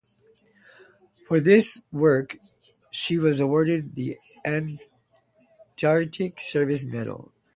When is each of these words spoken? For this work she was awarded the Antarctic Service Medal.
For 1.27 1.39
this 1.39 1.83
work 1.91 2.39
she 2.89 3.19
was 3.19 3.39
awarded 3.39 3.93
the 3.93 4.17
Antarctic 4.43 6.39
Service 6.39 6.87
Medal. 6.87 7.31